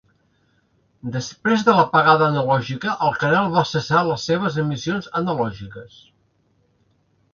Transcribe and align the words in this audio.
Després 1.15 1.65
de 1.67 1.75
l'apagada 1.79 2.29
analògica, 2.33 2.95
el 3.09 3.13
canal 3.25 3.53
va 3.57 3.65
cessar 3.73 4.01
les 4.09 4.25
seves 4.31 4.57
emissions 4.65 5.11
analògiques. 5.21 6.01